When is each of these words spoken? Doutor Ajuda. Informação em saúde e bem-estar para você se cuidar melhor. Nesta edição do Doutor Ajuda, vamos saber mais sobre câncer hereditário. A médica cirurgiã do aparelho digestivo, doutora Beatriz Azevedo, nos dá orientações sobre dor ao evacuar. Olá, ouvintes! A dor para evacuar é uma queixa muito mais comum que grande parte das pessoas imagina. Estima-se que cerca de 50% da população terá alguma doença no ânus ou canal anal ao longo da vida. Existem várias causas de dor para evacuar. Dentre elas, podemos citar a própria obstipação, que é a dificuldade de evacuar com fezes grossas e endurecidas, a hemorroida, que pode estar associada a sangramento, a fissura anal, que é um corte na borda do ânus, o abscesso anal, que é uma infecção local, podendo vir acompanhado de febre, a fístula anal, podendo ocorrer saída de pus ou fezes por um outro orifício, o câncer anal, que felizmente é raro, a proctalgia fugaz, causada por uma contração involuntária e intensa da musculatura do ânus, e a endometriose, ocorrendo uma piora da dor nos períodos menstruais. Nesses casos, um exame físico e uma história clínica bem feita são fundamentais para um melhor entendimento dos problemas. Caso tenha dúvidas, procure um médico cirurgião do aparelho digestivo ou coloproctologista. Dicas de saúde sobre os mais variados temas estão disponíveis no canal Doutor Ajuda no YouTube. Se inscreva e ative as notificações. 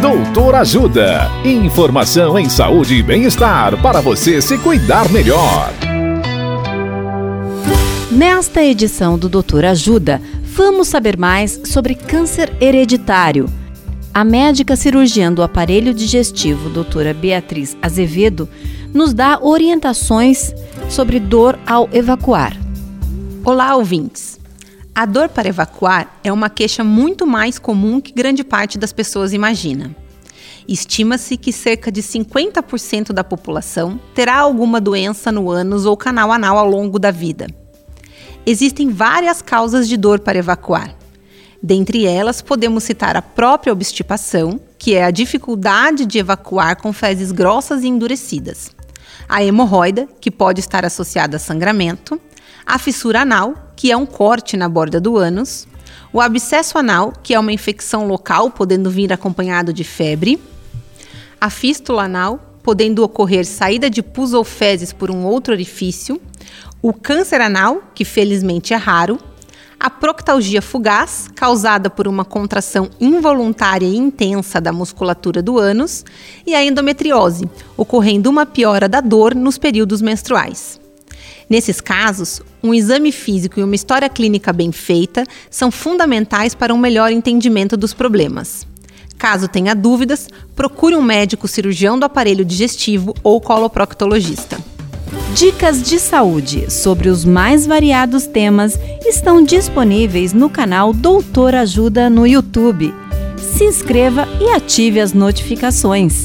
Doutor 0.00 0.54
Ajuda. 0.56 1.30
Informação 1.42 2.38
em 2.38 2.50
saúde 2.50 2.96
e 2.96 3.02
bem-estar 3.02 3.80
para 3.80 4.02
você 4.02 4.42
se 4.42 4.58
cuidar 4.58 5.10
melhor. 5.10 5.72
Nesta 8.10 8.62
edição 8.62 9.18
do 9.18 9.26
Doutor 9.26 9.64
Ajuda, 9.64 10.20
vamos 10.42 10.88
saber 10.88 11.16
mais 11.16 11.62
sobre 11.64 11.94
câncer 11.94 12.52
hereditário. 12.60 13.48
A 14.12 14.22
médica 14.22 14.76
cirurgiã 14.76 15.32
do 15.32 15.42
aparelho 15.42 15.94
digestivo, 15.94 16.68
doutora 16.68 17.14
Beatriz 17.14 17.74
Azevedo, 17.80 18.46
nos 18.92 19.14
dá 19.14 19.38
orientações 19.40 20.54
sobre 20.90 21.18
dor 21.18 21.58
ao 21.66 21.88
evacuar. 21.90 22.54
Olá, 23.42 23.74
ouvintes! 23.74 24.38
A 24.96 25.04
dor 25.04 25.28
para 25.28 25.46
evacuar 25.46 26.18
é 26.24 26.32
uma 26.32 26.48
queixa 26.48 26.82
muito 26.82 27.26
mais 27.26 27.58
comum 27.58 28.00
que 28.00 28.14
grande 28.14 28.42
parte 28.42 28.78
das 28.78 28.94
pessoas 28.94 29.34
imagina. 29.34 29.94
Estima-se 30.66 31.36
que 31.36 31.52
cerca 31.52 31.92
de 31.92 32.02
50% 32.02 33.12
da 33.12 33.22
população 33.22 34.00
terá 34.14 34.38
alguma 34.38 34.80
doença 34.80 35.30
no 35.30 35.50
ânus 35.50 35.84
ou 35.84 35.98
canal 35.98 36.32
anal 36.32 36.56
ao 36.56 36.66
longo 36.66 36.98
da 36.98 37.10
vida. 37.10 37.46
Existem 38.46 38.88
várias 38.88 39.42
causas 39.42 39.86
de 39.86 39.98
dor 39.98 40.20
para 40.20 40.38
evacuar. 40.38 40.96
Dentre 41.62 42.06
elas, 42.06 42.40
podemos 42.40 42.82
citar 42.82 43.18
a 43.18 43.22
própria 43.22 43.74
obstipação, 43.74 44.58
que 44.78 44.94
é 44.94 45.04
a 45.04 45.10
dificuldade 45.10 46.06
de 46.06 46.18
evacuar 46.18 46.74
com 46.80 46.90
fezes 46.90 47.32
grossas 47.32 47.84
e 47.84 47.88
endurecidas, 47.88 48.70
a 49.28 49.44
hemorroida, 49.44 50.08
que 50.22 50.30
pode 50.30 50.60
estar 50.60 50.86
associada 50.86 51.36
a 51.36 51.40
sangramento, 51.40 52.18
a 52.64 52.78
fissura 52.78 53.20
anal, 53.20 53.65
que 53.76 53.92
é 53.92 53.96
um 53.96 54.06
corte 54.06 54.56
na 54.56 54.68
borda 54.68 54.98
do 54.98 55.16
ânus, 55.16 55.68
o 56.12 56.20
abscesso 56.20 56.78
anal, 56.78 57.12
que 57.22 57.34
é 57.34 57.38
uma 57.38 57.52
infecção 57.52 58.08
local, 58.08 58.50
podendo 58.50 58.90
vir 58.90 59.12
acompanhado 59.12 59.72
de 59.72 59.84
febre, 59.84 60.40
a 61.38 61.50
fístula 61.50 62.04
anal, 62.04 62.40
podendo 62.62 63.04
ocorrer 63.04 63.44
saída 63.44 63.90
de 63.90 64.02
pus 64.02 64.32
ou 64.32 64.42
fezes 64.42 64.92
por 64.92 65.10
um 65.10 65.24
outro 65.24 65.52
orifício, 65.52 66.20
o 66.80 66.92
câncer 66.92 67.40
anal, 67.40 67.82
que 67.94 68.04
felizmente 68.04 68.72
é 68.72 68.76
raro, 68.76 69.18
a 69.78 69.90
proctalgia 69.90 70.62
fugaz, 70.62 71.28
causada 71.34 71.90
por 71.90 72.08
uma 72.08 72.24
contração 72.24 72.88
involuntária 72.98 73.86
e 73.86 73.94
intensa 73.94 74.58
da 74.58 74.72
musculatura 74.72 75.42
do 75.42 75.58
ânus, 75.58 76.04
e 76.46 76.54
a 76.54 76.64
endometriose, 76.64 77.48
ocorrendo 77.76 78.30
uma 78.30 78.46
piora 78.46 78.88
da 78.88 79.02
dor 79.02 79.34
nos 79.34 79.58
períodos 79.58 80.00
menstruais. 80.00 80.80
Nesses 81.48 81.80
casos, 81.80 82.40
um 82.62 82.74
exame 82.74 83.12
físico 83.12 83.60
e 83.60 83.62
uma 83.62 83.74
história 83.74 84.08
clínica 84.08 84.52
bem 84.52 84.72
feita 84.72 85.24
são 85.50 85.70
fundamentais 85.70 86.54
para 86.54 86.74
um 86.74 86.78
melhor 86.78 87.10
entendimento 87.10 87.76
dos 87.76 87.94
problemas. 87.94 88.66
Caso 89.18 89.48
tenha 89.48 89.74
dúvidas, 89.74 90.28
procure 90.54 90.94
um 90.94 91.02
médico 91.02 91.48
cirurgião 91.48 91.98
do 91.98 92.04
aparelho 92.04 92.44
digestivo 92.44 93.14
ou 93.22 93.40
coloproctologista. 93.40 94.58
Dicas 95.34 95.82
de 95.82 95.98
saúde 95.98 96.70
sobre 96.72 97.08
os 97.08 97.24
mais 97.24 97.66
variados 97.66 98.26
temas 98.26 98.78
estão 99.04 99.42
disponíveis 99.42 100.32
no 100.32 100.48
canal 100.48 100.92
Doutor 100.92 101.54
Ajuda 101.54 102.08
no 102.08 102.26
YouTube. 102.26 102.92
Se 103.36 103.64
inscreva 103.64 104.26
e 104.40 104.50
ative 104.50 105.00
as 105.00 105.12
notificações. 105.12 106.24